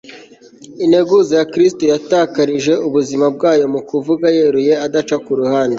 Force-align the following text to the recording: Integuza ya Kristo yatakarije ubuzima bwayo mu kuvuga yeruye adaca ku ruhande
Integuza 0.85 1.33
ya 1.39 1.47
Kristo 1.53 1.83
yatakarije 1.93 2.73
ubuzima 2.87 3.25
bwayo 3.35 3.65
mu 3.73 3.81
kuvuga 3.89 4.25
yeruye 4.37 4.73
adaca 4.85 5.15
ku 5.25 5.31
ruhande 5.39 5.69